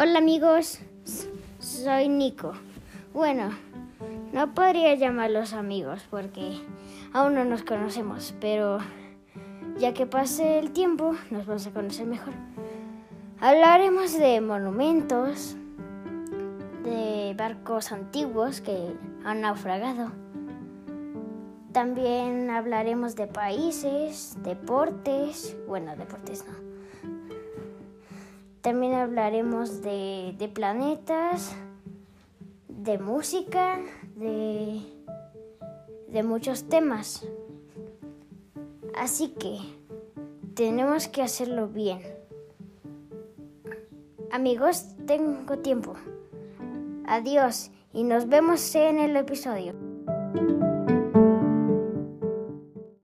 Hola 0.00 0.20
amigos, 0.20 0.78
soy 1.58 2.08
Nico. 2.08 2.52
Bueno, 3.12 3.50
no 4.32 4.54
podría 4.54 4.94
llamarlos 4.94 5.54
amigos 5.54 6.06
porque 6.08 6.60
aún 7.12 7.34
no 7.34 7.44
nos 7.44 7.64
conocemos, 7.64 8.32
pero 8.40 8.78
ya 9.76 9.94
que 9.94 10.06
pase 10.06 10.60
el 10.60 10.70
tiempo 10.70 11.16
nos 11.32 11.46
vamos 11.46 11.66
a 11.66 11.72
conocer 11.72 12.06
mejor. 12.06 12.32
Hablaremos 13.40 14.16
de 14.16 14.40
monumentos, 14.40 15.56
de 16.84 17.34
barcos 17.36 17.90
antiguos 17.90 18.60
que 18.60 18.94
han 19.24 19.40
naufragado. 19.40 20.12
También 21.72 22.50
hablaremos 22.50 23.16
de 23.16 23.26
países, 23.26 24.38
deportes, 24.44 25.56
bueno, 25.66 25.96
deportes 25.96 26.44
no. 26.46 27.17
También 28.60 28.94
hablaremos 28.94 29.82
de, 29.82 30.34
de 30.38 30.48
planetas, 30.48 31.54
de 32.68 32.98
música, 32.98 33.78
de, 34.16 34.80
de 36.08 36.22
muchos 36.22 36.68
temas. 36.68 37.26
Así 38.94 39.28
que 39.28 39.58
tenemos 40.54 41.08
que 41.08 41.22
hacerlo 41.22 41.68
bien. 41.68 42.00
Amigos, 44.32 44.86
tengo 45.06 45.58
tiempo. 45.58 45.94
Adiós 47.06 47.70
y 47.92 48.02
nos 48.02 48.28
vemos 48.28 48.74
en 48.74 48.98
el 48.98 49.16
episodio. 49.16 49.74